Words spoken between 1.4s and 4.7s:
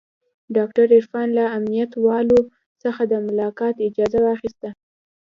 امنيت والاو څخه د ملاقات اجازه واخيسته.